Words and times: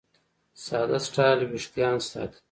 ساده 0.63 0.99
سټایل 1.05 1.39
وېښتيان 1.51 1.97
ساتي. 2.09 2.39